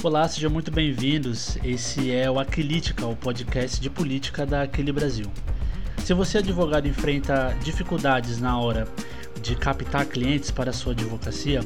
[0.00, 1.58] Olá, sejam muito bem-vindos.
[1.64, 5.26] Esse é o Aquilítica, o podcast de política da Aquile Brasil.
[6.04, 8.86] Se você, advogado, enfrenta dificuldades na hora
[9.42, 11.62] de captar clientes para sua advocacia,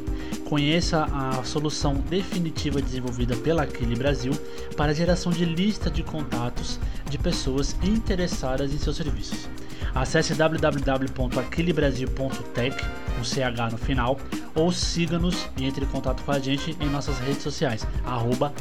[0.48, 4.32] conheça a solução definitiva desenvolvida pela Aquile Brasil
[4.78, 6.80] para a geração de lista de contatos
[7.10, 9.46] de pessoas interessadas em seus serviços.
[9.94, 12.76] Acesse www.aquilibrasil.tech,
[13.22, 14.18] com CH no final,
[14.52, 18.52] ou siga-nos e entre em contato com a gente em nossas redes sociais, arroba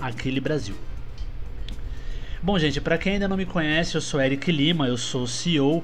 [0.41, 0.75] Brasil.
[2.43, 5.83] Bom, gente, para quem ainda não me conhece, eu sou Eric Lima, eu sou CEO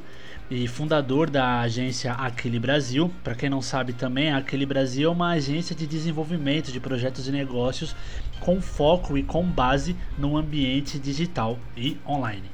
[0.50, 3.12] e fundador da agência Aquile Brasil.
[3.24, 7.28] Para quem não sabe também, a Aquile Brasil é uma agência de desenvolvimento de projetos
[7.28, 7.96] e negócios
[8.40, 12.50] com foco e com base no ambiente digital e online.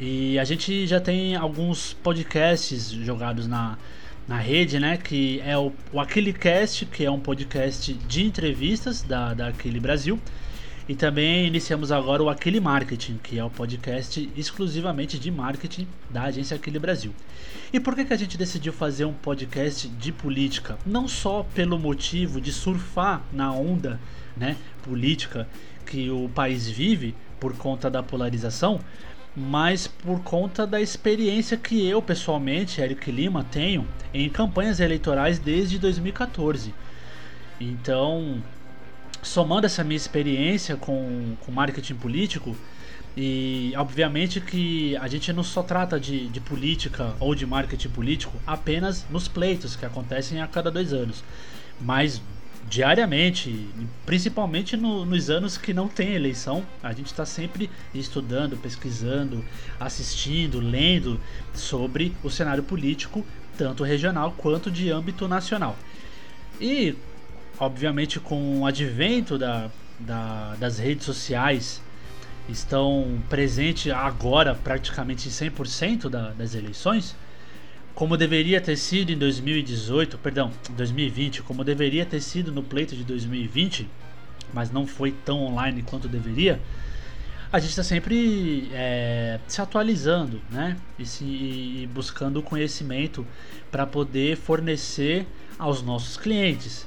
[0.00, 3.78] E a gente já tem alguns podcasts jogados na,
[4.26, 4.96] na rede, né?
[4.96, 10.18] Que é o, o Aquilecast, que é um podcast de entrevistas da, da Aquile Brasil.
[10.86, 16.24] E também iniciamos agora o Aquile Marketing, que é o podcast exclusivamente de marketing da
[16.24, 17.14] agência Aquile Brasil.
[17.72, 20.78] E por que, que a gente decidiu fazer um podcast de política?
[20.84, 23.98] Não só pelo motivo de surfar na onda
[24.36, 25.48] né, política
[25.86, 28.80] que o país vive por conta da polarização,
[29.36, 35.78] mas por conta da experiência que eu pessoalmente, Eric Lima, tenho em campanhas eleitorais desde
[35.78, 36.72] 2014.
[37.60, 38.42] Então,
[39.22, 42.56] somando essa minha experiência com, com marketing político,
[43.16, 48.36] e obviamente que a gente não só trata de, de política ou de marketing político
[48.46, 51.22] apenas nos pleitos que acontecem a cada dois anos,
[51.80, 52.20] mas
[52.74, 53.68] diariamente,
[54.04, 59.44] principalmente no, nos anos que não tem eleição, a gente está sempre estudando, pesquisando,
[59.78, 61.20] assistindo, lendo
[61.54, 63.24] sobre o cenário político,
[63.56, 65.76] tanto regional quanto de âmbito nacional.
[66.60, 66.96] E,
[67.60, 71.80] obviamente, com o advento da, da, das redes sociais,
[72.48, 77.14] estão presentes agora praticamente 100% da, das eleições
[77.94, 83.04] como deveria ter sido em 2018, perdão, 2020, como deveria ter sido no pleito de
[83.04, 83.88] 2020,
[84.52, 86.60] mas não foi tão online quanto deveria,
[87.52, 90.76] a gente está sempre é, se atualizando, né?
[90.98, 93.24] E, se, e buscando conhecimento
[93.70, 95.24] para poder fornecer
[95.56, 96.84] aos nossos clientes.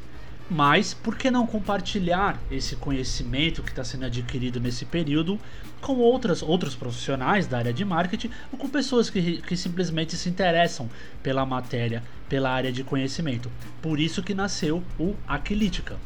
[0.50, 5.38] Mas por que não compartilhar esse conhecimento que está sendo adquirido nesse período
[5.82, 10.30] com outras, outros profissionais da área de marketing ou com pessoas que, que simplesmente se
[10.30, 10.90] interessam
[11.22, 13.52] pela matéria, pela área de conhecimento?
[13.82, 15.98] Por isso que nasceu o Aquilítica.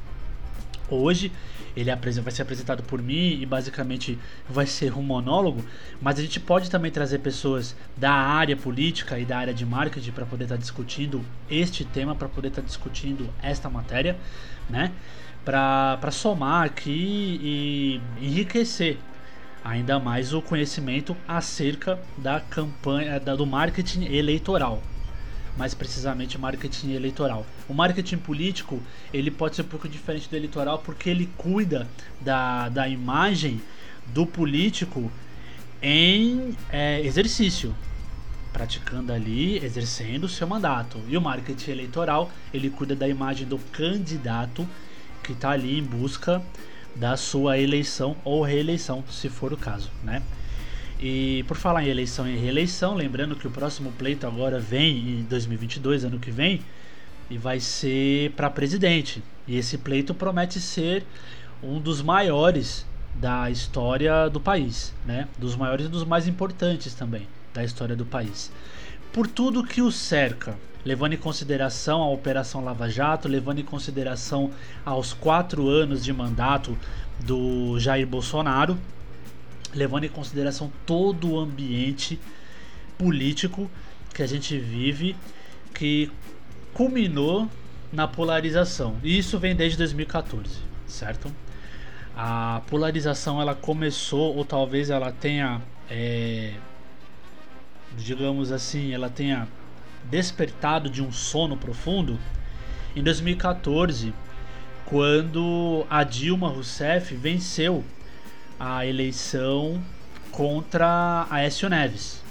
[0.89, 1.31] Hoje
[1.75, 4.17] ele vai ser apresentado por mim e basicamente
[4.49, 5.63] vai ser um monólogo,
[6.01, 10.11] mas a gente pode também trazer pessoas da área política e da área de marketing
[10.11, 14.17] para poder estar tá discutindo este tema, para poder estar tá discutindo esta matéria,
[14.69, 14.91] né?
[15.43, 18.97] Para somar aqui e enriquecer
[19.63, 24.81] ainda mais o conhecimento acerca da campanha da, do marketing eleitoral,
[25.57, 27.45] mais precisamente marketing eleitoral.
[27.67, 28.81] O marketing político
[29.13, 31.87] ele pode ser um pouco diferente do eleitoral porque ele cuida
[32.19, 33.61] da, da imagem
[34.07, 35.11] do político
[35.81, 37.75] em é, exercício,
[38.53, 40.99] praticando ali, exercendo o seu mandato.
[41.07, 44.67] E o marketing eleitoral ele cuida da imagem do candidato
[45.23, 46.41] que está ali em busca
[46.95, 50.21] da sua eleição ou reeleição, se for o caso, né?
[51.01, 55.23] E por falar em eleição e reeleição, lembrando que o próximo pleito agora vem em
[55.23, 56.61] 2022, ano que vem,
[57.27, 59.23] e vai ser para presidente.
[59.47, 61.03] E esse pleito promete ser
[61.63, 62.85] um dos maiores
[63.15, 65.27] da história do país, né?
[65.39, 68.51] Dos maiores e dos mais importantes também da história do país.
[69.11, 74.51] Por tudo que o cerca, levando em consideração a Operação Lava Jato, levando em consideração
[74.85, 76.77] aos quatro anos de mandato
[77.19, 78.77] do Jair Bolsonaro,
[79.73, 82.19] levando em consideração todo o ambiente
[82.97, 83.69] político
[84.13, 85.15] que a gente vive,
[85.73, 86.11] que
[86.73, 87.49] culminou
[87.91, 88.97] na polarização.
[89.03, 91.33] E isso vem desde 2014, certo?
[92.15, 96.53] A polarização ela começou, ou talvez ela tenha, é,
[97.97, 99.47] digamos assim, ela tenha
[100.09, 102.19] despertado de um sono profundo
[102.95, 104.13] em 2014,
[104.85, 107.83] quando a Dilma Rousseff venceu
[108.63, 109.81] a eleição
[110.29, 112.21] contra Aécio Neves.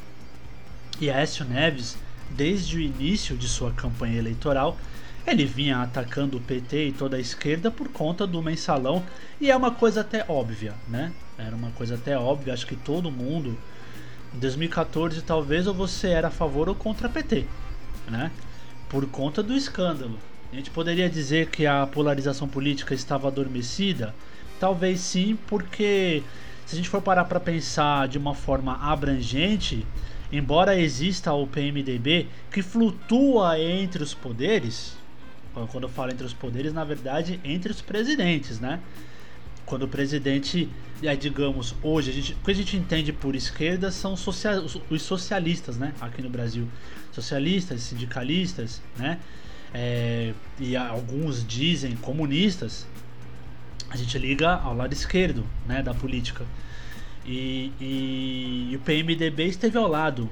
[1.01, 1.99] E Aécio Neves,
[2.31, 4.79] desde o início de sua campanha eleitoral,
[5.27, 9.03] ele vinha atacando o PT e toda a esquerda por conta do mensalão,
[9.41, 11.11] e é uma coisa até óbvia, né?
[11.37, 13.59] Era uma coisa até óbvia, acho que todo mundo
[14.33, 17.45] em 2014 talvez ou você era a favor ou contra PT,
[18.09, 18.31] né?
[18.89, 20.17] Por conta do escândalo.
[20.53, 24.15] A gente poderia dizer que a polarização política estava adormecida
[24.61, 26.23] talvez sim, porque
[26.67, 29.85] se a gente for parar para pensar de uma forma abrangente,
[30.31, 34.97] embora exista o PMDB que flutua entre os poderes,
[35.73, 38.79] quando eu falo entre os poderes, na verdade, entre os presidentes, né?
[39.67, 40.69] Quando o presidente,
[41.03, 45.03] é, digamos, hoje, a gente, o que a gente entende por esquerda são social, os
[45.03, 45.93] socialistas, né?
[46.01, 46.69] Aqui no Brasil.
[47.13, 49.19] Socialistas, sindicalistas, né?
[49.73, 52.87] É, e alguns dizem comunistas,
[53.91, 56.47] a gente liga ao lado esquerdo né, da política.
[57.27, 60.31] E, e, e, o PMDB esteve ao lado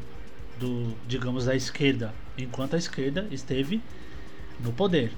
[0.59, 3.83] do, digamos, da esquerda, enquanto a esquerda esteve
[4.61, 5.13] no poder.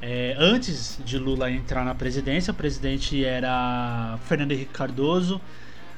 [0.00, 5.40] É, antes de Lula entrar na presidência, o presidente era Fernando Henrique Cardoso,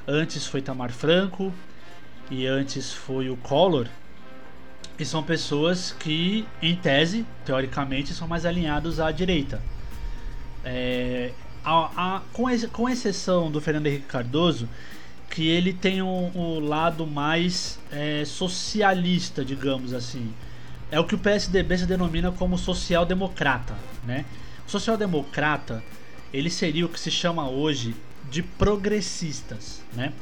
[0.07, 1.53] antes foi Tamar Franco
[2.31, 3.87] e antes foi o Collor.
[4.99, 9.61] E são pessoas que, em tese, teoricamente, são mais alinhados à direita.
[10.65, 11.33] É,
[11.67, 14.69] a, a, com, ex, com exceção do Fernando Henrique Cardoso,
[15.29, 20.33] que ele tem um, um lado mais é, socialista, digamos assim.
[20.91, 23.75] É o que o PSDB se denomina como social-democrata,
[24.07, 24.25] né?
[24.67, 25.83] O social-democrata,
[26.33, 27.97] ele seria o que se chama hoje
[28.31, 30.13] de progressistas, né?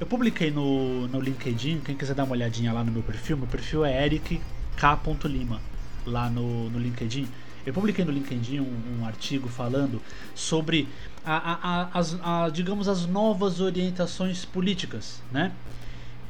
[0.00, 3.46] Eu publiquei no, no LinkedIn, quem quiser dar uma olhadinha lá no meu perfil, meu
[3.46, 4.40] perfil é Eric
[4.76, 5.00] K.
[5.24, 5.60] Lima,
[6.04, 7.28] lá no, no LinkedIn.
[7.68, 10.00] Eu publiquei no LinkedIn um, um artigo falando
[10.34, 10.88] sobre
[11.22, 15.52] a, a, as, a, digamos, as novas orientações políticas, né?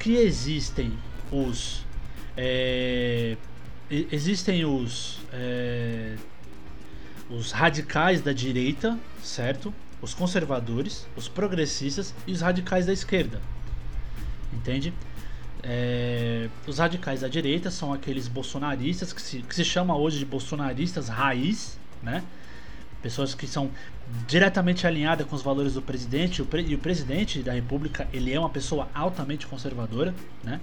[0.01, 0.93] Que existem
[1.31, 1.85] os
[2.37, 3.37] é,
[3.89, 6.17] existem os é,
[7.31, 9.73] os radicais da direita, certo?
[10.03, 13.41] Os conservadores, os progressistas e os radicais da esquerda.
[14.53, 14.93] Entende?
[15.71, 20.25] É, os radicais da direita são aqueles bolsonaristas que se, que se chama hoje de
[20.25, 22.25] bolsonaristas raiz, né?
[23.03, 23.71] Pessoas que são
[24.27, 26.41] diretamente alinhadas com os valores do presidente.
[26.41, 30.59] O pre, e o presidente da república, ele é uma pessoa altamente conservadora, né?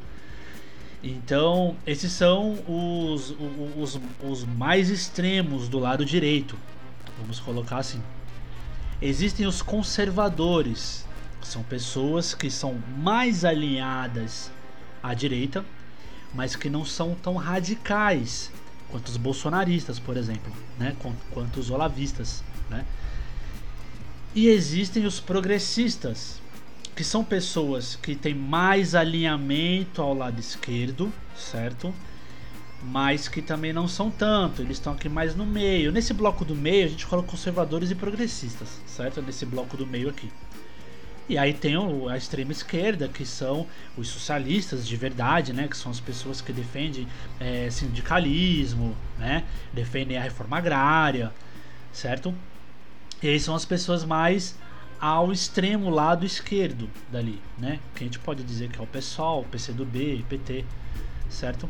[1.04, 3.36] Então, esses são os,
[3.78, 6.58] os, os mais extremos do lado direito.
[7.22, 8.02] Vamos colocar assim.
[9.00, 11.06] Existem os conservadores,
[11.44, 14.52] são pessoas que são mais alinhadas
[15.10, 15.66] à direita,
[16.34, 18.52] mas que não são tão radicais
[18.90, 20.96] quanto os bolsonaristas, por exemplo, né?
[21.34, 22.44] quanto os olavistas.
[22.70, 22.86] Né?
[24.34, 26.42] E existem os progressistas,
[26.96, 31.94] que são pessoas que têm mais alinhamento ao lado esquerdo, certo?
[32.84, 35.92] Mas que também não são tanto, eles estão aqui mais no meio.
[35.92, 39.22] Nesse bloco do meio a gente coloca conservadores e progressistas, certo?
[39.22, 40.30] Nesse bloco do meio aqui.
[41.28, 41.76] E aí tem
[42.10, 43.66] a extrema esquerda, que são
[43.98, 45.68] os socialistas de verdade, né?
[45.68, 47.08] Que são as pessoas que defendem
[47.40, 49.44] é, sindicalismo, né?
[49.74, 51.32] Defendem a reforma agrária,
[51.92, 52.34] certo?
[53.24, 54.56] E aí são as pessoas mais
[55.00, 57.80] ao extremo lado esquerdo dali, né?
[57.96, 60.64] Que a gente pode dizer que é o PSOL, PCdoB, PT,
[61.30, 61.68] certo?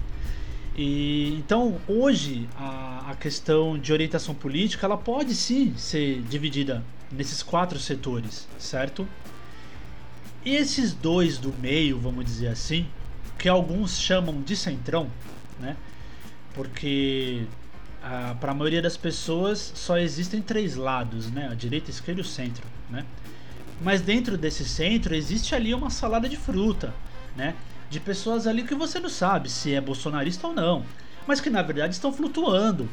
[0.76, 7.42] E então hoje a, a questão de orientação política ela pode sim ser dividida nesses
[7.42, 9.08] quatro setores, certo?
[10.46, 12.86] Esses dois do meio, vamos dizer assim,
[13.38, 15.10] que alguns chamam de centrão,
[15.60, 15.76] né?
[16.54, 17.48] Porque
[18.04, 21.50] ah, para a maioria das pessoas só existem três lados, né?
[21.52, 23.04] A direita, a esquerda e o centro, né?
[23.82, 26.94] Mas dentro desse centro existe ali uma salada de fruta,
[27.36, 27.56] né?
[27.90, 30.86] De pessoas ali que você não sabe se é bolsonarista ou não,
[31.26, 32.88] mas que na verdade estão flutuando,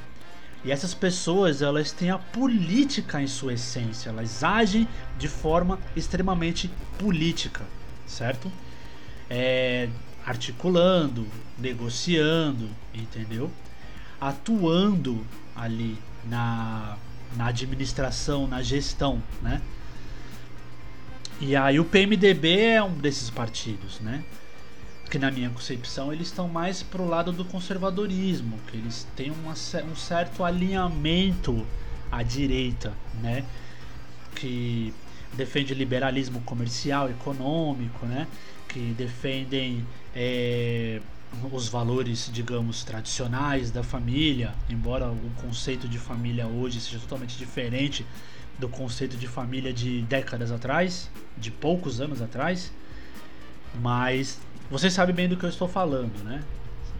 [0.64, 4.87] e essas pessoas, elas têm a política em sua essência, elas agem
[5.19, 7.64] de forma extremamente política,
[8.07, 8.50] certo?
[9.28, 9.88] É,
[10.25, 11.26] articulando,
[11.59, 13.50] negociando, entendeu?
[14.21, 15.26] Atuando
[15.57, 16.97] ali na,
[17.37, 19.61] na administração, na gestão, né?
[21.40, 24.23] E aí o PMDB é um desses partidos, né?
[25.12, 29.52] Que na minha concepção eles estão mais pro lado do conservadorismo, que eles têm uma,
[29.52, 31.66] um certo alinhamento
[32.11, 33.45] à direita, né?
[34.35, 34.95] Que
[35.35, 38.26] defende liberalismo comercial, econômico, né?
[38.66, 41.02] Que defendem é,
[41.52, 48.07] os valores, digamos, tradicionais da família, embora o conceito de família hoje seja totalmente diferente
[48.59, 52.73] do conceito de família de décadas atrás, de poucos anos atrás,
[53.81, 56.43] mas você sabe bem do que eu estou falando, né?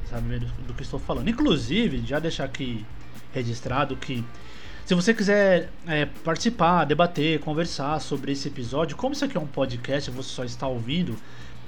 [0.09, 1.29] Sabe bem do, do que estou falando.
[1.29, 2.85] Inclusive, já deixar aqui
[3.33, 4.25] registrado que
[4.85, 9.47] se você quiser é, participar, debater, conversar sobre esse episódio, como isso aqui é um
[9.47, 11.17] podcast, você só está ouvindo,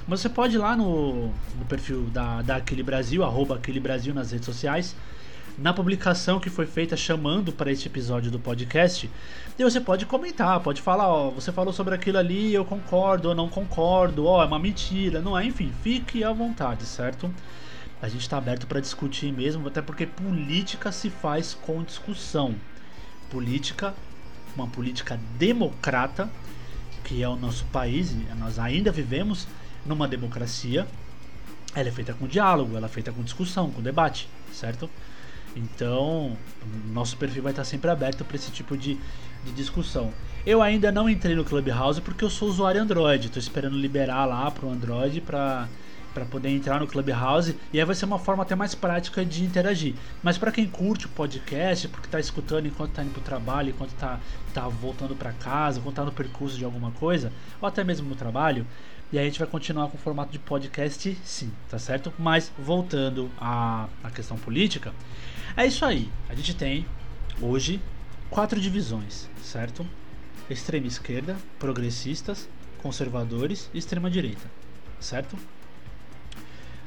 [0.07, 4.33] você pode ir lá no, no perfil da, da Aquele Brasil, arroba Aquele Brasil nas
[4.33, 4.97] redes sociais,
[5.57, 9.09] na publicação que foi feita chamando para este episódio do podcast.
[9.59, 13.35] E você pode comentar, pode falar, ó, você falou sobre aquilo ali, eu concordo ou
[13.35, 17.33] não concordo, ó, é uma mentira, não é, enfim, fique à vontade, certo?
[18.03, 22.55] A gente está aberto para discutir mesmo, até porque política se faz com discussão.
[23.31, 23.95] Política,
[24.57, 26.29] uma política democrata,
[27.05, 29.47] que é o nosso país, nós ainda vivemos
[29.87, 30.87] numa democracia.
[31.75, 34.91] Ela é feita com diálogo, ela é feita com discussão, com debate, certo?
[35.57, 36.37] Então,
[36.93, 38.99] nosso perfil vai estar sempre aberto para esse tipo de,
[39.45, 40.13] de discussão.
[40.45, 43.27] Eu ainda não entrei no Clubhouse porque eu sou usuário Android.
[43.27, 45.69] Estou esperando liberar lá para o Android para
[46.15, 49.43] para poder entrar no Clubhouse e aí vai ser uma forma até mais prática de
[49.43, 49.97] interagir.
[50.23, 53.71] Mas para quem curte o podcast, porque está escutando enquanto está indo para o trabalho,
[53.71, 54.21] enquanto está
[54.55, 58.15] tá voltando para casa, enquanto está no percurso de alguma coisa, ou até mesmo no
[58.15, 58.65] trabalho,
[59.13, 62.13] e aí a gente vai continuar com o formato de podcast, sim, tá certo?
[62.17, 64.93] Mas voltando à, à questão política,
[65.57, 66.09] é isso aí.
[66.29, 66.87] A gente tem
[67.41, 67.81] hoje
[68.31, 69.87] quatro divisões, certo?
[70.51, 74.51] Extrema esquerda, progressistas, conservadores e extrema direita,
[75.01, 75.39] certo?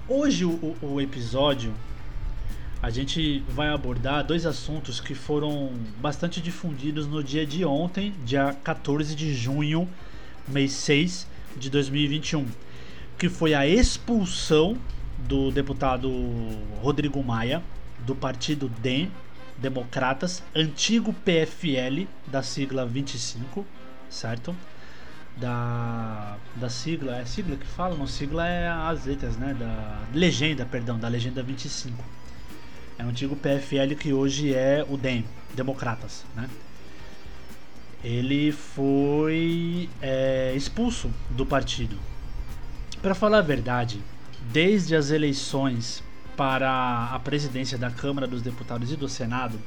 [0.07, 1.73] Hoje o, o episódio
[2.81, 8.55] a gente vai abordar dois assuntos que foram bastante difundidos no dia de ontem, dia
[8.63, 9.89] 14 de junho,
[10.47, 12.45] mês 6 de 2021,
[13.17, 14.77] que foi a expulsão
[15.17, 16.09] do deputado
[16.81, 17.63] Rodrigo Maia
[18.07, 19.11] do partido DEM,
[19.57, 23.65] Democratas, antigo PFL, da sigla 25,
[24.09, 24.55] certo?
[25.35, 27.95] Da, da sigla, é sigla que fala?
[27.95, 29.53] Não, sigla é as letras, né?
[29.53, 32.01] Da legenda, perdão, da legenda 25.
[32.97, 36.49] É o antigo PFL que hoje é o DEM, Democratas, né?
[38.01, 41.97] Ele foi é, expulso do partido.
[43.01, 44.01] Para falar a verdade,
[44.51, 46.03] desde as eleições
[46.37, 49.59] para a presidência da Câmara dos Deputados e do Senado,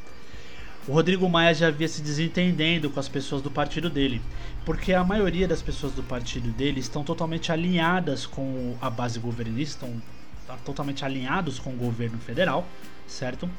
[0.89, 4.23] o Rodrigo Maia já havia se desentendendo com as pessoas do partido dele,
[4.65, 9.85] porque a maioria das pessoas do partido dele estão totalmente alinhadas com a base governista,
[9.85, 10.03] estão
[10.47, 12.67] tá totalmente alinhados com o governo federal,
[13.07, 13.51] certo?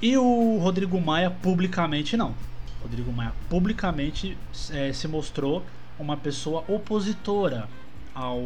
[0.00, 2.34] E o Rodrigo Maia publicamente não.
[2.82, 4.38] Rodrigo Maia publicamente
[4.70, 5.64] é, se mostrou
[5.98, 7.68] uma pessoa opositora
[8.14, 8.44] ao,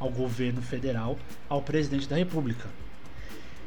[0.00, 1.16] ao governo federal,
[1.48, 2.68] ao presidente da República.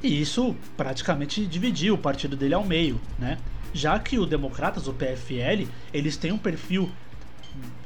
[0.04, 3.38] E isso praticamente dividiu o partido dele ao meio, né?
[3.74, 6.90] Já que o Democratas, o PFL, eles têm um perfil,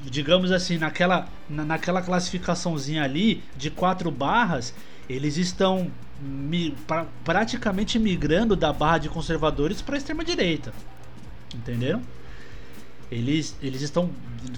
[0.03, 4.73] digamos assim, naquela, naquela classificaçãozinha ali de quatro barras,
[5.09, 10.73] eles estão mi, pra, praticamente migrando da barra de conservadores para a extrema direita.
[11.55, 12.01] Entenderam?
[13.11, 14.11] Eles, eles estão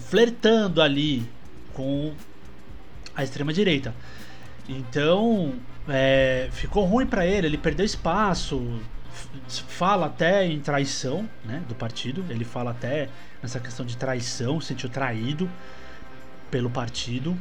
[0.09, 1.25] flertando ali
[1.73, 2.13] com
[3.15, 3.95] a extrema direita.
[4.67, 5.53] Então,
[5.87, 8.79] é, ficou ruim para ele, ele perdeu espaço,
[9.67, 13.09] fala até em traição né, do partido, ele fala até
[13.41, 15.49] nessa questão de traição, sentiu traído
[16.49, 17.37] pelo partido.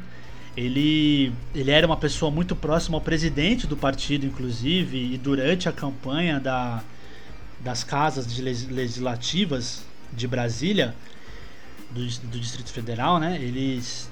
[0.56, 5.72] Ele, ele era uma pessoa muito próxima ao presidente do partido, inclusive, e durante a
[5.72, 6.82] campanha da,
[7.60, 10.94] das casas de legislativas de Brasília,
[11.90, 14.10] do, do Distrito Federal, né, eles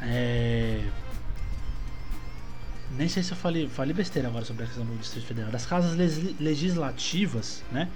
[0.00, 0.80] é,
[2.96, 5.66] nem sei se eu falei, falei besteira agora sobre a questão do Distrito Federal, das
[5.66, 5.96] casas
[6.40, 7.88] legislativas, né?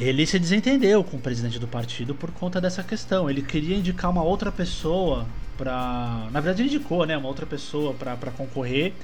[0.00, 3.28] Ele se desentendeu com o presidente do partido por conta dessa questão.
[3.28, 5.26] Ele queria indicar uma outra pessoa
[5.56, 8.94] para, na verdade, ele indicou, né, uma outra pessoa para concorrer.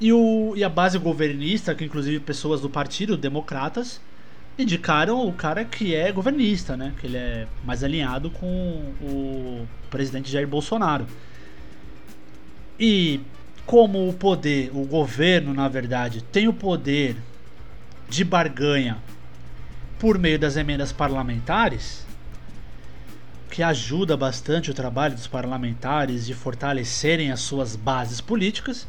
[0.00, 4.00] E, o, e a base governista, que inclusive pessoas do partido, democratas,
[4.58, 6.92] indicaram o cara que é governista, né?
[7.00, 8.46] Que ele é mais alinhado com
[9.00, 11.06] o presidente Jair Bolsonaro.
[12.78, 13.20] E
[13.66, 17.16] como o poder, o governo, na verdade, tem o poder
[18.08, 18.98] de barganha
[19.98, 22.06] por meio das emendas parlamentares,
[23.50, 28.86] que ajuda bastante o trabalho dos parlamentares de fortalecerem as suas bases políticas,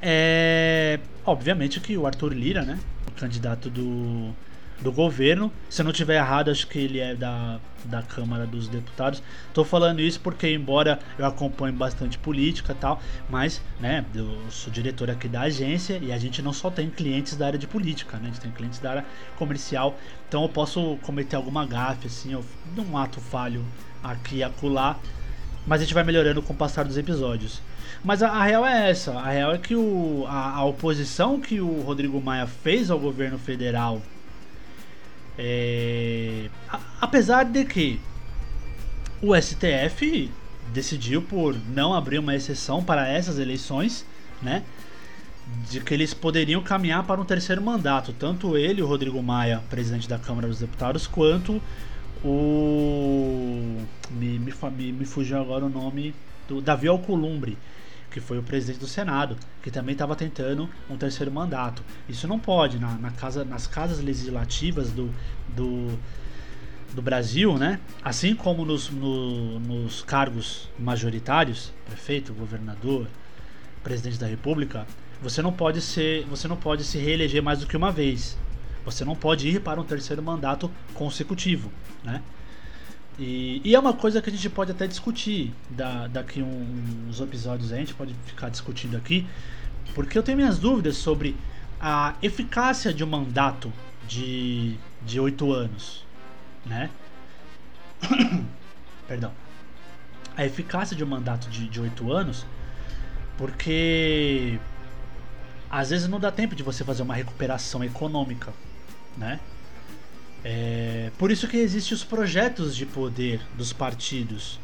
[0.00, 4.34] é obviamente que o Arthur Lira, né, o candidato do
[4.80, 5.52] do governo.
[5.68, 9.22] Se eu não tiver errado, acho que ele é da, da Câmara dos Deputados.
[9.48, 14.72] Estou falando isso porque, embora eu acompanhe bastante política e tal, mas, né, eu sou
[14.72, 18.16] diretor aqui da agência e a gente não só tem clientes da área de política,
[18.16, 19.98] né, a gente tem clientes da área comercial.
[20.28, 23.64] Então eu posso cometer alguma gafe, assim, um ato falho
[24.02, 24.98] aqui e acolá,
[25.66, 27.62] mas a gente vai melhorando com o passar dos episódios.
[28.04, 31.60] Mas a, a, real é essa: a real é que o, a, a oposição que
[31.60, 34.02] o Rodrigo Maia fez ao governo federal
[35.38, 36.48] é,
[37.00, 38.00] apesar de que
[39.20, 40.30] o STF
[40.72, 44.04] decidiu por não abrir uma exceção para essas eleições,
[44.42, 44.62] né?
[45.70, 50.08] de que eles poderiam caminhar para um terceiro mandato, tanto ele, o Rodrigo Maia, presidente
[50.08, 51.60] da Câmara dos Deputados, quanto
[52.24, 53.78] o
[54.10, 56.14] me, me, me fugiu agora o nome
[56.48, 57.58] do Davi Alcolumbre,
[58.14, 61.82] que foi o presidente do Senado, que também estava tentando um terceiro mandato.
[62.08, 65.12] Isso não pode na, na casa, nas casas legislativas do,
[65.48, 65.98] do,
[66.94, 67.80] do Brasil, né?
[68.04, 73.08] Assim como nos, no, nos cargos majoritários, prefeito, governador,
[73.82, 74.86] presidente da República,
[75.20, 78.38] você não pode ser, você não pode se reeleger mais do que uma vez.
[78.84, 81.72] Você não pode ir para um terceiro mandato consecutivo,
[82.04, 82.22] né?
[83.18, 87.72] E, e, é uma coisa que a gente pode até discutir da, daqui uns episódios
[87.72, 89.24] a gente pode ficar discutindo aqui,
[89.94, 91.36] porque eu tenho minhas dúvidas sobre
[91.80, 93.72] a eficácia de um mandato
[94.08, 96.04] de de oito anos,
[96.64, 96.90] né?
[99.06, 99.32] Perdão.
[100.36, 102.44] A eficácia de um mandato de oito anos,
[103.36, 104.58] porque
[105.70, 108.52] às vezes não dá tempo de você fazer uma recuperação econômica,
[109.16, 109.38] né?
[110.44, 114.60] É, por isso que existem os projetos de poder dos partidos.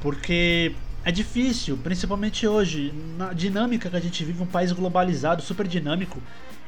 [0.00, 5.68] Porque é difícil, principalmente hoje, na dinâmica que a gente vive, um país globalizado, super
[5.68, 6.20] dinâmico,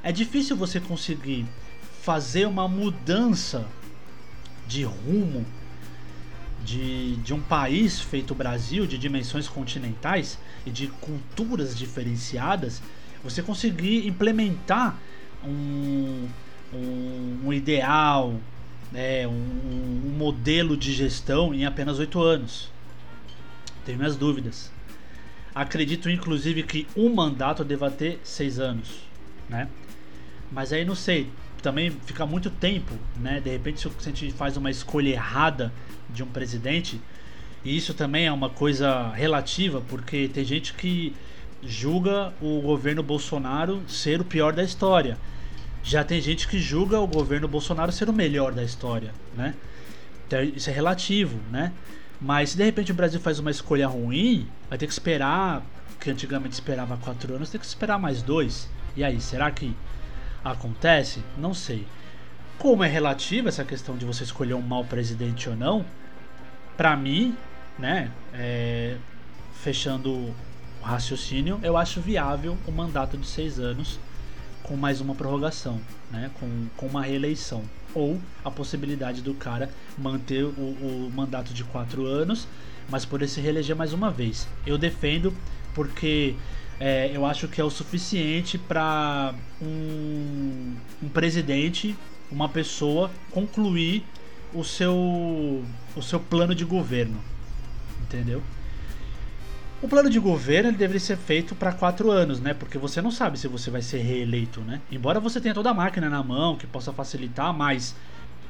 [0.03, 1.45] é difícil você conseguir
[2.03, 3.67] fazer uma mudança
[4.69, 5.45] de rumo
[6.65, 12.83] de, de um país feito Brasil, de dimensões continentais e de culturas diferenciadas,
[13.25, 14.99] você conseguir implementar
[15.45, 16.29] um,
[16.73, 18.35] um, um ideal,
[18.93, 22.71] né, um, um, modelo de gestão em apenas oito anos.
[23.85, 24.71] Tenho minhas dúvidas.
[25.55, 29.01] Acredito inclusive que um mandato deva ter seis anos,
[29.49, 29.69] né?
[30.53, 31.29] Mas aí não sei,
[31.63, 33.41] também fica muito tempo, né?
[33.41, 35.73] De repente se a gente faz uma escolha errada
[36.11, 37.01] de um presidente,
[37.65, 41.15] e isso também é uma coisa relativa, porque tem gente que
[41.63, 45.19] julga o governo Bolsonaro ser o pior da história.
[45.89, 49.55] Já tem gente que julga o governo Bolsonaro ser o melhor da história, né?
[50.27, 51.73] Então, isso é relativo, né?
[52.21, 55.63] Mas se de repente o Brasil faz uma escolha ruim, vai ter que esperar,
[55.99, 58.69] que antigamente esperava quatro anos, tem que esperar mais dois.
[58.95, 59.75] E aí, será que
[60.45, 61.23] acontece?
[61.39, 61.87] Não sei.
[62.59, 65.87] Como é relativa essa questão de você escolher um mau presidente ou não,
[66.77, 67.35] para mim,
[67.79, 68.99] né, é,
[69.55, 70.35] fechando o
[70.83, 73.99] raciocínio, eu acho viável o mandato de seis anos
[74.69, 76.31] com mais uma prorrogação, né?
[76.39, 77.65] com, com uma reeleição.
[77.95, 82.47] Ou a possibilidade do cara manter o, o mandato de quatro anos,
[82.91, 84.47] mas poder se reeleger mais uma vez.
[84.67, 85.33] Eu defendo
[85.75, 86.35] porque
[86.79, 91.97] é, eu acho que é o suficiente para um, um presidente,
[92.31, 94.05] uma pessoa, concluir
[94.53, 94.95] o seu,
[95.97, 97.19] o seu plano de governo.
[98.03, 98.43] Entendeu?
[99.81, 102.53] O plano de governo deveria ser feito para quatro anos, né?
[102.53, 104.81] Porque você não sabe se você vai ser reeleito, né?
[104.91, 107.95] Embora você tenha toda a máquina na mão que possa facilitar, mas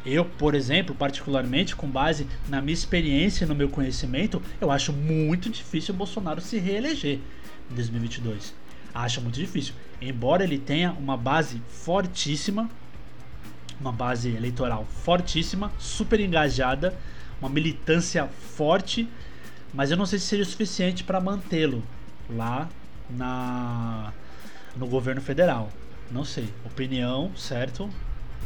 [0.07, 4.91] eu, por exemplo, particularmente com base na minha experiência e no meu conhecimento, eu acho
[4.91, 7.19] muito difícil o Bolsonaro se reeleger
[7.71, 8.55] em 2022.
[8.95, 9.75] Acho muito difícil.
[10.01, 12.71] Embora ele tenha uma base fortíssima,
[13.79, 16.99] uma base eleitoral fortíssima, super engajada,
[17.39, 19.07] uma militância forte
[19.73, 21.83] mas eu não sei se seria o suficiente para mantê-lo
[22.29, 22.69] lá
[23.09, 24.13] na
[24.77, 25.71] no governo federal.
[26.11, 26.49] Não sei.
[26.65, 27.91] Opinião, certo?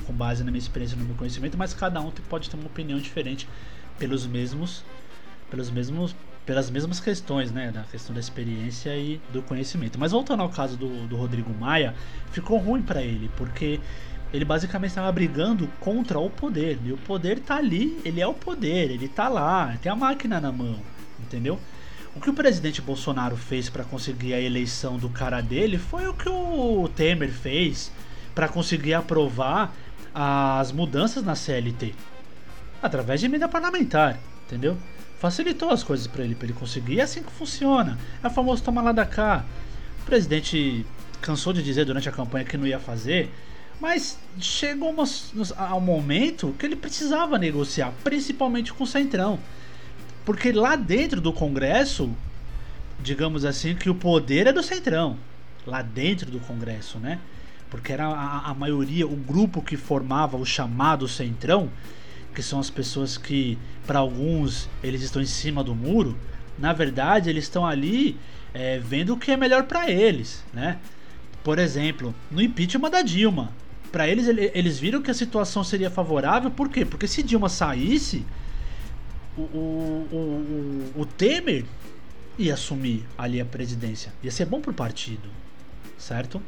[0.07, 2.67] Com base na minha experiência e no meu conhecimento, mas cada um pode ter uma
[2.67, 3.49] opinião diferente
[3.99, 4.85] pelos mesmos
[5.51, 9.97] pelos mesmos pelas mesmas questões, né, da questão da experiência e do conhecimento.
[9.97, 11.95] Mas voltando ao caso do, do Rodrigo Maia,
[12.33, 13.79] ficou ruim para ele, porque
[14.33, 16.81] ele basicamente estava brigando contra o poder.
[16.85, 20.41] E o poder tá ali, ele é o poder, ele tá lá, tem a máquina
[20.41, 20.81] na mão
[21.23, 21.59] entendeu?
[22.15, 26.15] O que o presidente Bolsonaro fez para conseguir a eleição do cara dele foi o
[26.15, 27.91] que o Temer fez
[28.35, 29.73] para conseguir aprovar
[30.15, 31.95] as mudanças na CLT
[32.83, 34.77] através de emenda parlamentar, entendeu?
[35.19, 36.99] Facilitou as coisas para ele, para ele conseguir.
[36.99, 37.97] É assim que funciona.
[38.23, 39.45] É o famoso toma lá da cá.
[40.03, 40.85] O presidente
[41.21, 43.33] cansou de dizer durante a campanha que não ia fazer,
[43.81, 44.95] mas chegou
[45.57, 49.39] ao momento que ele precisava negociar, principalmente com o Centrão.
[50.25, 52.11] Porque lá dentro do Congresso,
[53.01, 55.17] digamos assim, que o poder é do Centrão.
[55.67, 57.19] Lá dentro do Congresso, né?
[57.71, 61.71] Porque era a, a maioria, o grupo que formava o chamado Centrão,
[62.35, 66.17] que são as pessoas que, para alguns, eles estão em cima do muro.
[66.59, 68.17] Na verdade, eles estão ali
[68.55, 70.79] é, vendo o que é melhor para eles, né?
[71.43, 73.53] Por exemplo, no impeachment da Dilma.
[73.91, 76.85] Para eles, eles viram que a situação seria favorável, por quê?
[76.85, 78.25] Porque se Dilma saísse,
[79.37, 81.64] o, o, o, o Temer
[82.38, 84.12] ia assumir ali a presidência.
[84.23, 85.29] Ia ser bom pro partido.
[85.99, 86.42] certo?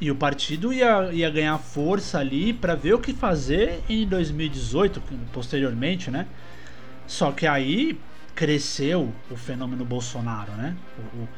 [0.00, 5.02] E o partido ia, ia ganhar força ali para ver o que fazer em 2018,
[5.32, 6.26] posteriormente, né?
[7.06, 8.00] Só que aí
[8.34, 10.74] cresceu o fenômeno Bolsonaro, né?
[10.98, 11.28] O, o,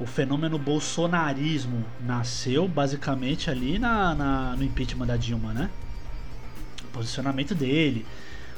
[0.00, 5.70] o fenômeno bolsonarismo nasceu basicamente ali na, na, no impeachment da Dilma, né?
[6.84, 8.04] O posicionamento dele,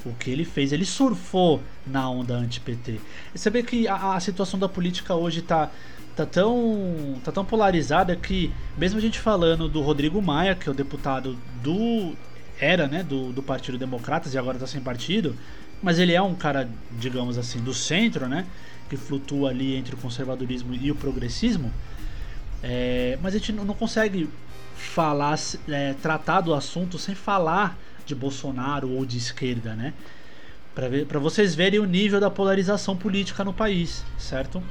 [0.07, 3.01] o que ele fez, ele surfou na onda anti-PT.
[3.35, 5.71] Você vê que a, a, situação da política hoje tá,
[6.15, 10.73] tá, tão, tá tão polarizada que, mesmo a gente falando do Rodrigo Maia, que é
[10.73, 12.15] o deputado do.
[12.61, 15.37] era, né, do, do Partido Democratas e agora tá sem partido,
[15.83, 18.47] mas ele é um cara, digamos assim, do centro, né?
[18.89, 21.73] Que flutua ali entre o conservadorismo e o progressismo.
[22.63, 24.31] É, mas a gente não consegue
[24.77, 25.39] falar,
[25.69, 29.93] é, tratar do assunto sem falar de Bolsonaro ou de esquerda, né?
[30.75, 34.63] Para vocês verem o nível da polarização política no país, certo?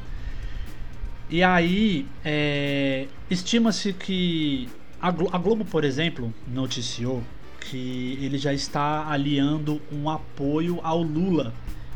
[1.30, 4.70] E aí, é, estima-se que
[5.02, 7.24] a Globo, por exemplo, noticiou
[7.60, 11.52] que ele já está aliando um apoio ao Lula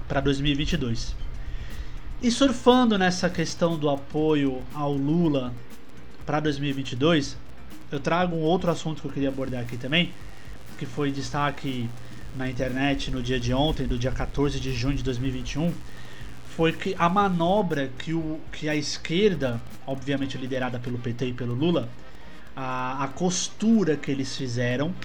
[0.07, 1.15] para 2022.
[2.21, 5.53] E surfando nessa questão do apoio ao Lula
[6.25, 7.37] para 2022,
[7.91, 10.11] eu trago um outro assunto que eu queria abordar aqui também,
[10.79, 11.89] que foi destaque
[12.37, 15.73] na internet no dia de ontem, do dia 14 de junho de 2021,
[16.55, 21.53] foi que a manobra que, o, que a esquerda, obviamente liderada pelo PT e pelo
[21.53, 21.89] Lula,
[22.55, 24.95] a, a costura que eles fizeram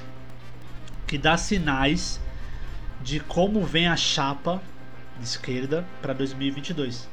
[1.08, 2.20] que dá sinais
[3.02, 4.62] de como vem a chapa
[5.18, 7.08] de esquerda para 2022.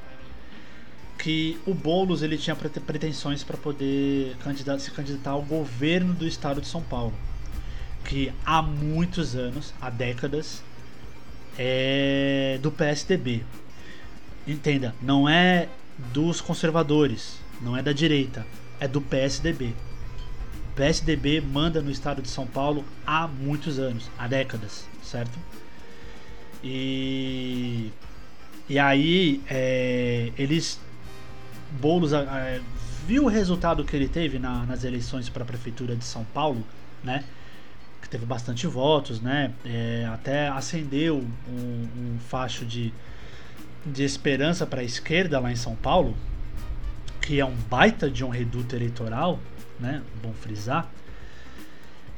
[1.17, 4.35] Que o Boulos ele tinha pretensões para poder
[4.79, 7.13] se candidatar ao governo do estado de São Paulo,
[8.05, 10.63] que há muitos anos, há décadas,
[11.57, 13.43] é do PSDB.
[14.47, 15.69] Entenda, não é
[16.13, 18.45] dos conservadores, não é da direita,
[18.79, 19.73] é do PSDB.
[20.75, 25.37] PSDB manda no estado de São Paulo há muitos anos, há décadas, certo?
[26.63, 27.91] E,
[28.69, 30.79] e aí é, eles.
[31.79, 32.59] Boulos é,
[33.07, 36.65] viu o resultado que ele teve na, nas eleições para a prefeitura de São Paulo,
[37.03, 37.23] né?
[38.01, 39.53] Que teve bastante votos, né?
[39.63, 42.93] É, até acendeu um, um facho de,
[43.85, 46.15] de esperança para a esquerda lá em São Paulo,
[47.21, 49.39] que é um baita de um reduto eleitoral,
[49.79, 50.01] né?
[50.21, 50.89] Bom frisar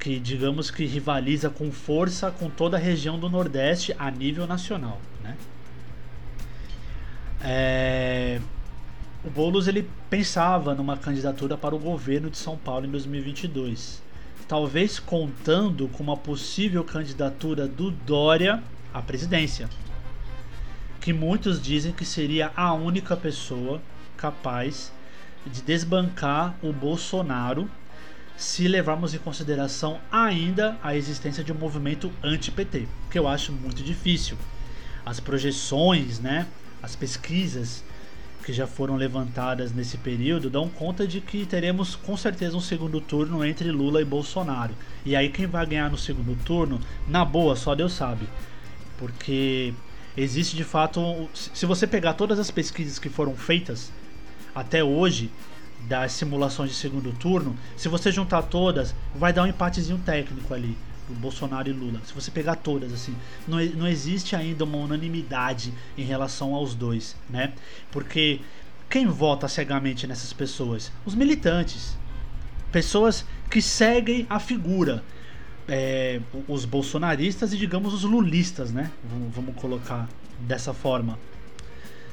[0.03, 4.99] que digamos que rivaliza com força com toda a região do Nordeste a nível nacional,
[5.23, 5.37] né?
[7.41, 8.41] É...
[9.23, 14.02] O Boulos ele pensava numa candidatura para o governo de São Paulo em 2022,
[14.53, 18.61] talvez contando com uma possível candidatura do Dória
[18.93, 19.67] à presidência,
[21.01, 23.81] que muitos dizem que seria a única pessoa
[24.15, 24.93] capaz
[25.43, 27.67] de desbancar o Bolsonaro
[28.37, 33.81] se levarmos em consideração ainda a existência de um movimento anti-PT, que eu acho muito
[33.81, 34.37] difícil.
[35.03, 36.45] As projeções, né,
[36.79, 37.83] as pesquisas
[38.43, 42.99] que já foram levantadas nesse período dão conta de que teremos com certeza um segundo
[42.99, 44.73] turno entre Lula e Bolsonaro.
[45.05, 48.27] E aí quem vai ganhar no segundo turno, na boa, só Deus sabe.
[48.97, 49.73] Porque
[50.15, 53.91] existe de fato, se você pegar todas as pesquisas que foram feitas
[54.53, 55.31] até hoje
[55.87, 60.77] das simulações de segundo turno, se você juntar todas, vai dar um empatezinho técnico ali
[61.13, 62.01] Bolsonaro e Lula.
[62.05, 63.15] Se você pegar todas, assim,
[63.47, 67.53] não, não existe ainda uma unanimidade em relação aos dois, né?
[67.91, 68.39] Porque
[68.89, 70.91] quem vota cegamente nessas pessoas?
[71.05, 71.97] Os militantes.
[72.71, 75.03] Pessoas que seguem a figura.
[75.67, 78.91] É, os bolsonaristas e, digamos, os lulistas, né?
[79.03, 81.17] Vamos, vamos colocar dessa forma.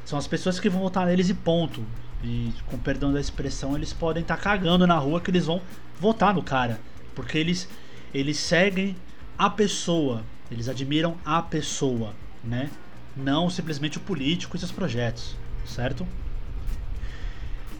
[0.04, 1.84] São as pessoas que vão votar neles e ponto.
[2.22, 5.60] E com perdão da expressão, eles podem estar tá cagando na rua que eles vão
[5.98, 6.80] votar no cara.
[7.14, 7.68] Porque eles,
[8.12, 8.96] eles seguem
[9.38, 10.22] a pessoa.
[10.50, 12.70] Eles admiram a pessoa, né?
[13.16, 16.06] Não simplesmente o político e seus projetos, certo?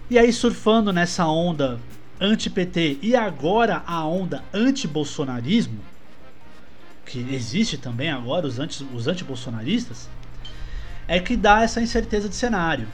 [0.08, 1.80] E aí, surfando nessa onda
[2.20, 5.80] anti-PT e agora a onda anti-bolsonarismo,
[7.06, 10.08] que existe também agora, os, anti, os anti-bolsonaristas,
[11.08, 12.86] é que dá essa incerteza de cenário.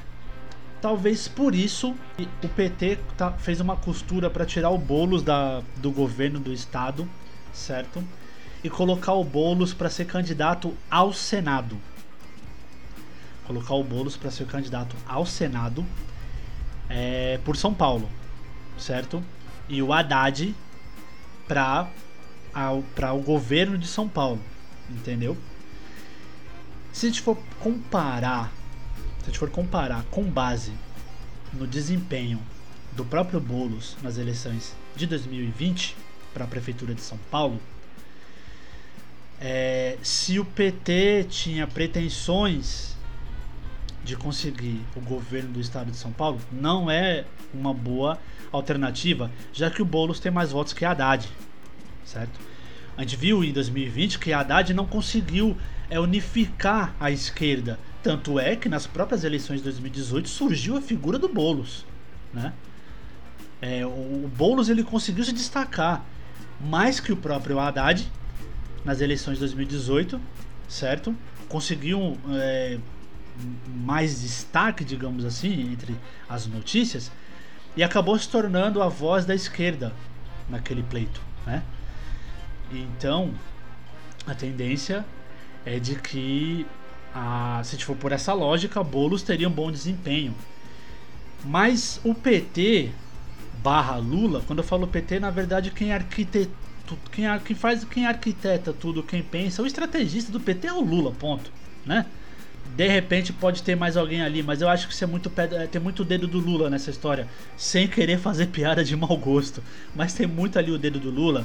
[0.80, 1.94] Talvez por isso
[2.42, 7.08] o PT tá, fez uma costura para tirar o Boulos da, do governo do estado,
[7.56, 8.04] certo?
[8.62, 11.78] E colocar o Boulos para ser candidato ao Senado.
[13.46, 15.84] Colocar o Boulos para ser candidato ao Senado
[16.88, 18.08] é, por São Paulo,
[18.78, 19.22] certo?
[19.68, 20.54] E o Haddad
[21.46, 24.40] para o governo de São Paulo,
[24.90, 25.36] entendeu?
[26.92, 28.52] Se a gente for comparar
[29.26, 30.72] se a gente for comparar com base
[31.52, 32.40] no desempenho
[32.92, 35.96] do próprio Bolos nas eleições de 2020
[36.36, 37.58] para a prefeitura de São Paulo,
[39.40, 42.94] é, se o PT tinha pretensões
[44.04, 48.18] de conseguir o governo do estado de São Paulo, não é uma boa
[48.52, 51.26] alternativa, já que o Boulos tem mais votos que Haddad,
[52.04, 52.38] certo?
[52.98, 55.56] A gente viu em 2020 que Haddad não conseguiu
[55.88, 61.18] é, unificar a esquerda, tanto é que nas próprias eleições de 2018 surgiu a figura
[61.18, 61.86] do Boulos,
[62.32, 62.52] né?
[63.60, 66.04] É, o, Boulos ele conseguiu se destacar
[66.60, 68.10] mais que o próprio Haddad
[68.84, 70.20] nas eleições de 2018,
[70.68, 71.14] certo?
[71.48, 72.78] Conseguiu é,
[73.68, 75.96] mais destaque, digamos assim, entre
[76.28, 77.10] as notícias
[77.76, 79.92] e acabou se tornando a voz da esquerda
[80.48, 81.62] naquele pleito, né?
[82.72, 83.32] Então,
[84.26, 85.04] a tendência
[85.64, 86.66] é de que,
[87.14, 90.34] a, se for por essa lógica, Boulos teria um bom desempenho.
[91.44, 92.90] Mas o PT
[93.66, 96.54] barra Lula, quando eu falo PT, na verdade quem arquitetou
[97.10, 101.10] quem, quem faz, quem arquiteta tudo, quem pensa, o estrategista do PT é o Lula,
[101.10, 101.50] ponto,
[101.84, 102.06] né?
[102.76, 105.28] De repente pode ter mais alguém ali, mas eu acho que isso é muito
[105.72, 107.26] tem muito dedo do Lula nessa história,
[107.56, 109.60] sem querer fazer piada de mau gosto,
[109.96, 111.44] mas tem muito ali o dedo do Lula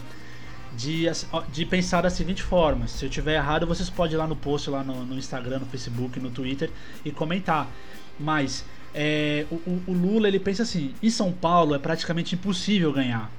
[0.78, 1.06] de,
[1.52, 4.70] de pensar da seguinte forma: se eu tiver errado, vocês podem ir lá no post,
[4.70, 6.70] lá no, no Instagram, no Facebook, no Twitter
[7.04, 7.68] e comentar.
[8.20, 13.32] Mas é, o, o Lula ele pensa assim: em São Paulo é praticamente impossível ganhar.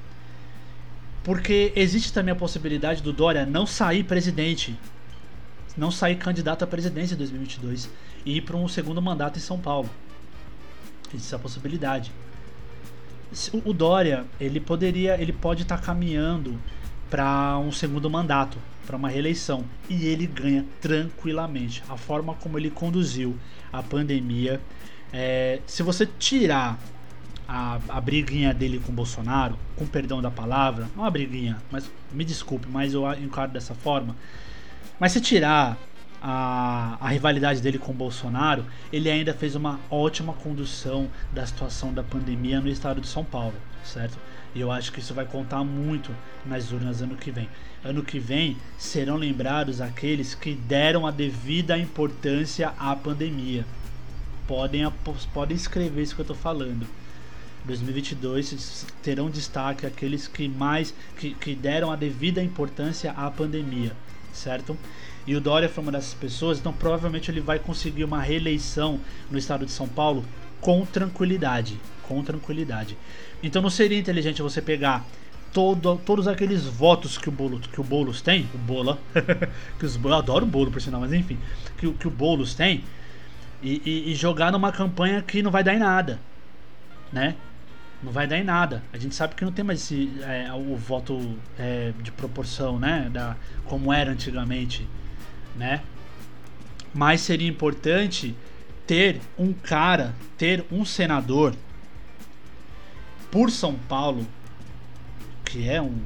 [1.23, 4.77] Porque existe também a possibilidade do Dória não sair presidente,
[5.77, 7.89] não sair candidato à presidência em 2022
[8.27, 9.89] e ir para um segundo mandato em São Paulo.
[11.09, 12.13] Existe essa possibilidade.
[13.65, 16.59] O Dória, ele poderia, ele pode estar tá caminhando
[17.09, 21.83] para um segundo mandato, para uma reeleição, e ele ganha tranquilamente.
[21.89, 23.37] A forma como ele conduziu
[23.73, 24.61] a pandemia,
[25.13, 26.79] é, se você tirar
[27.47, 31.91] a, a briguinha dele com o Bolsonaro, com perdão da palavra, não uma briguinha, mas
[32.11, 34.17] me desculpe, mas eu encaro dessa forma.
[34.99, 35.77] Mas se tirar
[36.23, 41.93] a, a, rivalidade dele com o Bolsonaro, ele ainda fez uma ótima condução da situação
[41.93, 44.17] da pandemia no estado de São Paulo, certo?
[44.55, 46.15] E eu acho que isso vai contar muito
[46.47, 47.49] nas urnas ano que vem.
[47.85, 53.65] Ano que vem serão lembrados aqueles que deram a devida importância à pandemia.
[54.53, 54.87] Podem,
[55.33, 56.87] podem escrever isso que eu estou falando.
[57.65, 63.97] 2022 terão destaque aqueles que mais que, que deram a devida importância à pandemia,
[64.31, 64.77] certo?
[65.27, 69.39] E o Dória foi uma dessas pessoas, então provavelmente ele vai conseguir uma reeleição no
[69.39, 70.23] estado de São Paulo
[70.61, 72.99] com tranquilidade, com tranquilidade.
[73.43, 75.03] Então não seria inteligente você pegar
[75.51, 78.99] todo, todos aqueles votos que o Boulos, que o Boulos tem, o Bola,
[79.81, 81.39] que os, eu adoro o Bolo por sinal, mas enfim,
[81.79, 82.85] que, que o Boulos tem,
[83.63, 86.19] e, e, e jogar numa campanha que não vai dar em nada,
[87.13, 87.37] né?
[88.03, 88.83] não vai dar em nada.
[88.93, 93.09] A gente sabe que não tem mais esse, é, o voto é, de proporção, né?
[93.13, 94.89] Da, como era antigamente,
[95.55, 95.83] né?
[96.93, 98.35] Mas seria importante
[98.87, 101.55] ter um cara, ter um senador
[103.31, 104.27] por São Paulo,
[105.45, 105.97] que é um,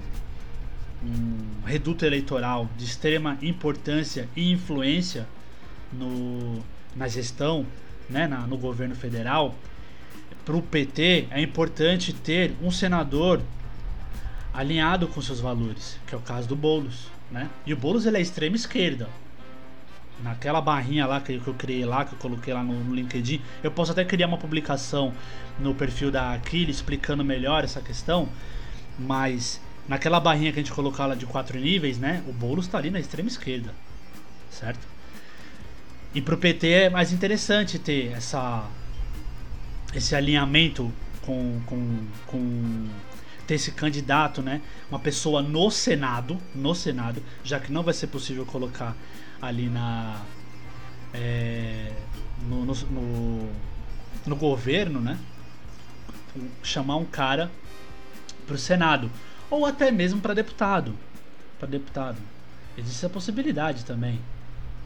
[1.02, 5.26] um reduto eleitoral de extrema importância e influência
[5.92, 6.62] no,
[6.96, 7.66] na gestão,
[8.08, 9.54] né, na, no governo federal,
[10.44, 13.42] para o PT é importante ter um senador
[14.54, 17.50] alinhado com seus valores, que é o caso do Bolos, né?
[17.66, 19.08] E o Bolos ele é extrema esquerda.
[20.22, 23.70] Naquela barrinha lá que eu criei lá, que eu coloquei lá no, no LinkedIn, eu
[23.70, 25.12] posso até criar uma publicação
[25.58, 28.28] no perfil da Aquiles explicando melhor essa questão,
[28.98, 32.22] mas naquela barrinha que a gente colocou lá de quatro níveis, né?
[32.26, 33.74] O Boulos está ali na extrema esquerda,
[34.50, 34.95] certo?
[36.16, 38.66] E pro PT é mais interessante ter essa
[39.94, 42.88] esse alinhamento com, com, com
[43.46, 44.62] ter esse candidato, né?
[44.90, 48.96] Uma pessoa no Senado, no Senado, já que não vai ser possível colocar
[49.42, 50.22] ali na
[51.12, 51.92] é,
[52.48, 53.50] no, no, no,
[54.24, 55.18] no, governo, né?
[56.62, 57.50] Chamar um cara
[58.46, 59.10] para o Senado
[59.50, 60.96] ou até mesmo para deputado,
[61.58, 62.16] para deputado.
[62.78, 64.18] Existe a possibilidade também,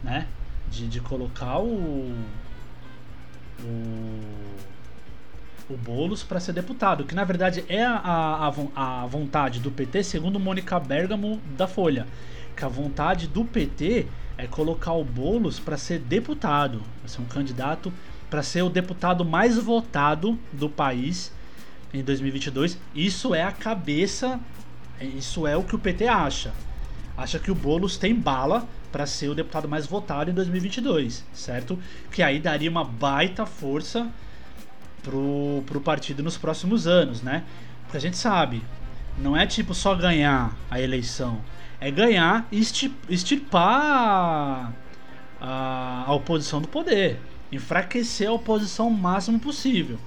[0.03, 0.27] né?
[0.71, 2.15] De, de colocar o,
[3.63, 4.21] o
[5.69, 10.03] o Boulos para ser deputado, que na verdade é a, a, a vontade do PT,
[10.03, 12.09] segundo Mônica Bergamo da Folha,
[12.57, 17.27] que a vontade do PT é colocar o Boulos para ser deputado, para ser um
[17.27, 17.93] candidato
[18.31, 21.33] para ser o deputado mais votado do país
[21.93, 22.79] em 2022.
[22.95, 24.39] Isso é a cabeça,
[25.01, 26.53] isso é o que o PT acha.
[27.17, 31.79] Acha que o Boulos tem bala para ser o deputado mais votado em 2022, certo?
[32.11, 34.09] Que aí daria uma baita força
[35.03, 37.45] pro, pro partido nos próximos anos, né?
[37.85, 38.63] Porque a gente sabe,
[39.19, 41.41] não é tipo só ganhar a eleição,
[41.81, 42.61] é ganhar e
[43.09, 44.73] extirpar
[45.41, 49.99] a, a oposição do poder, enfraquecer a oposição o máximo possível.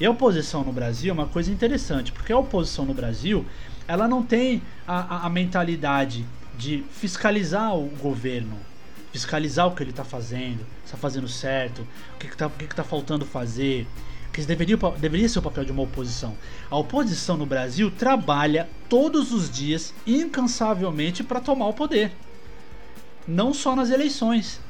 [0.00, 3.44] E a oposição no Brasil é uma coisa interessante, porque a oposição no Brasil
[3.88, 6.24] ela não tem a, a, a mentalidade
[6.58, 8.58] de fiscalizar o governo,
[9.12, 12.82] fiscalizar o que ele está fazendo, está fazendo certo, o que está que que tá
[12.82, 13.86] faltando fazer,
[14.32, 16.36] que deveria, deveria ser o papel de uma oposição.
[16.68, 22.10] A oposição no Brasil trabalha todos os dias, incansavelmente, para tomar o poder.
[23.26, 24.60] Não só nas eleições,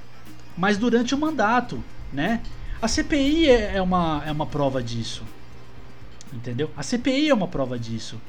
[0.56, 2.42] mas durante o mandato, né?
[2.82, 5.22] A CPI é, é uma, é uma prova disso.
[6.32, 6.70] Entendeu?
[6.76, 8.20] A CPI é uma prova disso.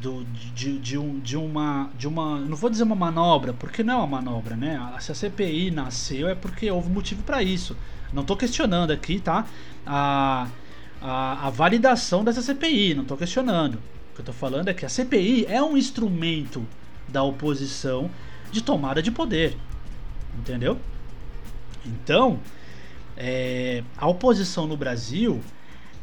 [0.00, 2.38] Do, de, de, um, de, uma, de uma.
[2.38, 4.80] Não vou dizer uma manobra, porque não é uma manobra, né?
[5.00, 7.76] Se a CPI nasceu é porque houve motivo para isso.
[8.12, 9.44] Não estou questionando aqui, tá?
[9.84, 10.46] A,
[11.02, 13.74] a, a, validação dessa CPI, não estou questionando.
[13.74, 16.64] O que eu estou falando é que a CPI é um instrumento
[17.08, 18.10] da oposição
[18.50, 19.56] de tomada de poder.
[20.38, 20.78] Entendeu?
[21.84, 22.38] Então,
[23.16, 25.40] é, a oposição no Brasil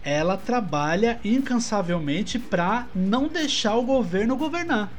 [0.06, 4.91] ela trabalha incansavelmente para não deixar o governo governar.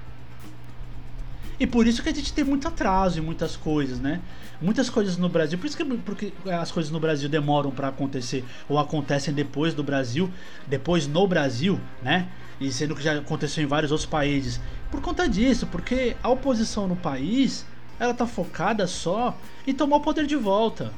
[1.61, 4.21] E por isso que a gente tem muito atraso em muitas coisas, né?
[4.61, 8.45] Muitas coisas no Brasil, por isso que porque as coisas no Brasil demoram para acontecer
[8.69, 10.29] ou acontecem depois do Brasil,
[10.67, 12.29] depois no Brasil, né?
[12.61, 14.61] E sendo que já aconteceu em vários outros países.
[14.91, 17.65] Por conta disso, porque a oposição no país,
[18.01, 20.93] ela tá focada só em tomar o poder de volta.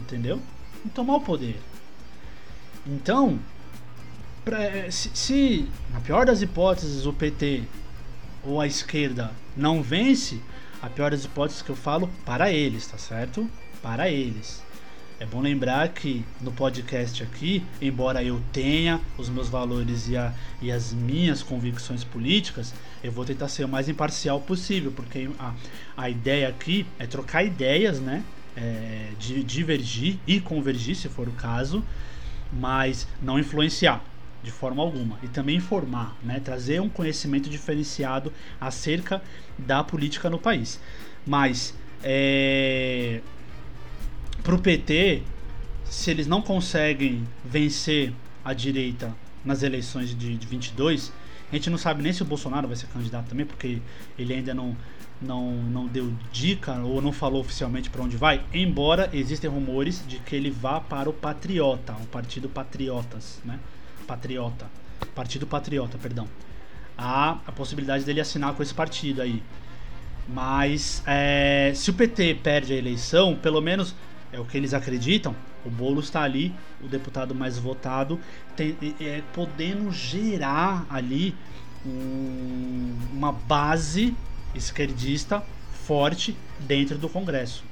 [0.00, 0.40] Entendeu?
[0.84, 1.60] Em tomar o poder.
[2.86, 3.38] Então,
[4.44, 7.64] pra, se, se na pior das hipóteses o PT
[8.44, 10.40] ou a esquerda não vence,
[10.80, 13.48] a pior das hipóteses que eu falo para eles, tá certo?
[13.82, 14.64] Para eles.
[15.18, 20.32] É bom lembrar que no podcast aqui, embora eu tenha os meus valores e, a,
[20.60, 25.54] e as minhas convicções políticas, eu vou tentar ser o mais imparcial possível, porque a,
[25.96, 28.22] a ideia aqui é trocar ideias, né?
[28.54, 31.82] É, de divergir e convergir, se for o caso,
[32.52, 34.02] mas não influenciar
[34.42, 39.20] de forma alguma e também informar, né, trazer um conhecimento diferenciado acerca
[39.58, 40.80] da política no país.
[41.26, 43.20] Mas é,
[44.42, 45.22] para o PT,
[45.84, 48.12] se eles não conseguem vencer
[48.44, 49.12] a direita
[49.44, 51.12] nas eleições de, de 22,
[51.50, 53.80] a gente não sabe nem se o Bolsonaro vai ser candidato também, porque
[54.16, 54.76] ele ainda não
[55.20, 60.18] não, não deu dica ou não falou oficialmente para onde vai, embora existem rumores de
[60.18, 63.58] que ele vá para o Patriota, o Partido Patriotas, né?
[64.06, 64.66] Patriota.
[65.14, 66.28] Partido Patriota, perdão.
[66.96, 69.42] Há a possibilidade dele assinar com esse partido aí.
[70.28, 73.94] Mas é, se o PT perde a eleição, pelo menos
[74.32, 78.18] é o que eles acreditam, o bolo está ali, o deputado mais votado,
[78.56, 81.34] tem, é, podendo gerar ali
[81.84, 84.14] um, uma base
[84.56, 85.42] esquerdista
[85.86, 87.64] forte dentro do Congresso.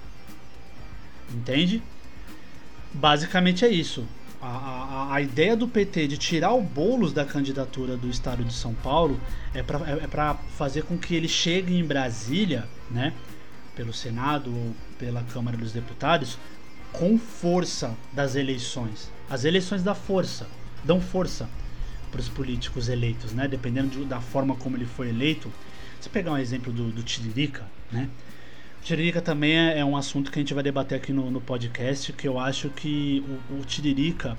[1.32, 1.82] Entende?
[2.92, 4.06] Basicamente é isso
[4.44, 8.52] a, a, a, ideia do PT de tirar o Boulos da candidatura do estado de
[8.52, 9.18] São Paulo
[9.54, 13.14] é para é, é fazer com que ele chegue em Brasília, né,
[13.74, 16.38] pelo Senado ou pela Câmara dos Deputados,
[16.92, 19.10] com força das eleições.
[19.30, 20.46] As eleições dão força,
[20.84, 21.48] dão força
[22.12, 25.50] para os políticos eleitos, né, dependendo de, da forma como ele foi eleito.
[26.04, 28.10] Se pegar um exemplo do, do Tiririca, né,
[28.82, 32.12] Tiririca também é, é, um assunto que a gente vai debater aqui no, no podcast,
[32.12, 34.36] que eu acho que o, o, Tiririca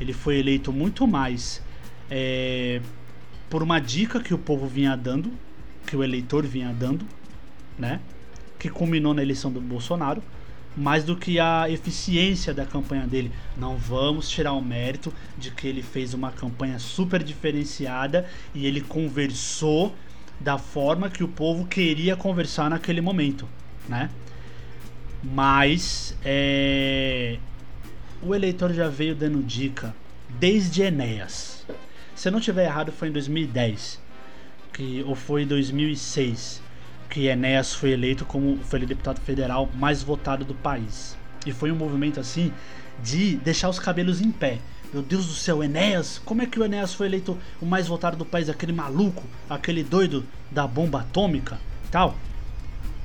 [0.00, 1.62] ele foi eleito muito mais
[2.10, 2.80] é,
[3.48, 5.30] por uma dica que o povo vinha dando,
[5.86, 7.06] que o eleitor vinha dando,
[7.78, 8.00] né?
[8.58, 10.20] Que culminou na eleição do Bolsonaro,
[10.76, 13.30] mais do que a eficiência da campanha dele.
[13.56, 18.80] Não vamos tirar o mérito de que ele fez uma campanha super diferenciada e ele
[18.80, 19.94] conversou
[20.40, 23.48] da forma que o povo queria conversar naquele momento
[23.88, 24.10] né?
[25.22, 27.38] Mas é,
[28.22, 29.94] o eleitor já veio dando dica
[30.28, 31.66] desde Enéas.
[32.14, 34.00] Se eu não tiver errado, foi em 2010
[34.72, 36.62] que, ou foi em 2006
[37.08, 41.16] que Enéas foi eleito como foi ele deputado federal mais votado do país.
[41.46, 42.52] E foi um movimento assim
[43.02, 44.58] de deixar os cabelos em pé.
[44.94, 48.16] Meu Deus do céu, Enéas, como é que o Enéas foi eleito o mais votado
[48.16, 48.48] do país?
[48.48, 51.58] Aquele maluco, aquele doido da bomba atômica
[51.90, 52.16] tal.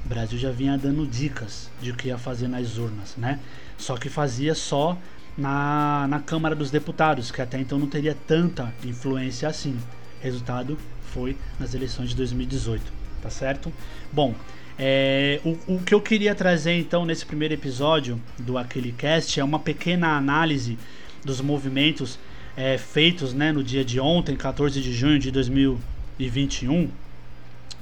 [0.06, 3.40] O Brasil já vinha dando dicas de o que ia fazer nas urnas, né?
[3.76, 4.96] Só que fazia só
[5.36, 9.76] na, na Câmara dos Deputados, que até então não teria tanta influência assim.
[10.22, 10.78] Resultado
[11.12, 12.84] foi nas eleições de 2018,
[13.20, 13.74] tá certo?
[14.14, 14.36] Bom,
[14.78, 19.44] é, o, o que eu queria trazer então nesse primeiro episódio do Aquele Cast é
[19.44, 20.78] uma pequena análise
[21.24, 22.20] dos movimentos
[22.56, 26.90] é, feitos né, no dia de ontem, 14 de junho de 2021,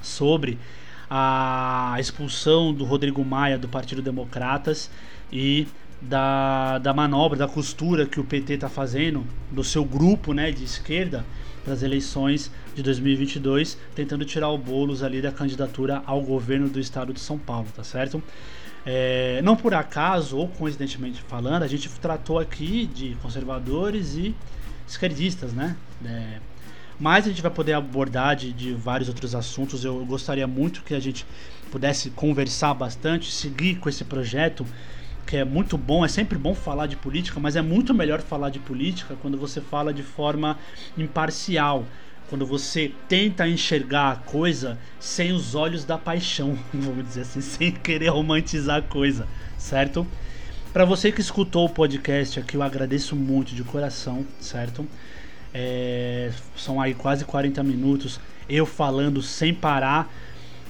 [0.02, 0.58] sobre
[1.10, 4.90] a expulsão do Rodrigo Maia do Partido Democratas
[5.32, 5.66] e
[6.00, 10.64] da, da manobra, da costura que o PT está fazendo do seu grupo né, de
[10.64, 11.24] esquerda
[11.64, 16.78] para as eleições de 2022, tentando tirar o Boulos ali da candidatura ao governo do
[16.78, 18.22] estado de São Paulo, tá certo?
[18.90, 24.34] É, não por acaso, ou coincidentemente falando, a gente tratou aqui de conservadores e
[24.88, 25.76] esquerdistas, né?
[26.02, 26.38] É,
[26.98, 29.84] mas a gente vai poder abordar de, de vários outros assuntos.
[29.84, 31.26] Eu gostaria muito que a gente
[31.70, 34.64] pudesse conversar bastante, seguir com esse projeto
[35.26, 38.48] que é muito bom, é sempre bom falar de política, mas é muito melhor falar
[38.48, 40.58] de política quando você fala de forma
[40.96, 41.84] imparcial,
[42.28, 47.72] quando você tenta enxergar a coisa sem os olhos da paixão, vamos dizer assim, sem
[47.72, 49.26] querer romantizar a coisa,
[49.56, 50.06] certo?
[50.72, 54.86] Para você que escutou o podcast aqui, eu agradeço muito de coração, certo?
[55.52, 60.12] É, são aí quase 40 minutos eu falando sem parar,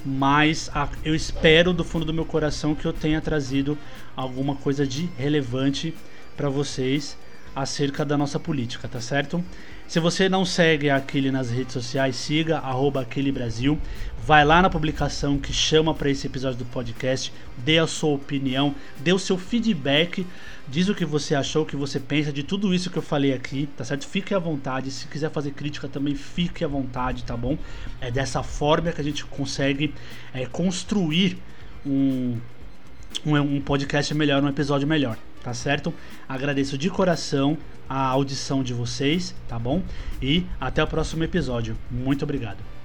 [0.04, 3.76] mas a, eu espero do fundo do meu coração que eu tenha trazido
[4.16, 5.92] alguma coisa de relevante
[6.36, 7.18] para vocês
[7.54, 9.44] acerca da nossa política, tá certo?
[9.88, 13.78] Se você não segue aquele nas redes sociais, siga arroba aquele Brasil.
[14.22, 18.74] Vai lá na publicação que chama para esse episódio do podcast, dê a sua opinião,
[18.98, 20.26] dê o seu feedback,
[20.68, 23.32] diz o que você achou, o que você pensa de tudo isso que eu falei
[23.32, 24.06] aqui, tá certo?
[24.06, 24.90] Fique à vontade.
[24.90, 27.56] Se quiser fazer crítica também, fique à vontade, tá bom?
[27.98, 29.94] É dessa forma que a gente consegue
[30.34, 31.38] é, construir
[31.86, 32.36] um,
[33.24, 35.92] um, um podcast melhor, um episódio melhor tá certo?
[36.28, 37.56] Agradeço de coração
[37.88, 39.82] a audição de vocês, tá bom?
[40.20, 41.76] E até o próximo episódio.
[41.90, 42.77] Muito obrigado.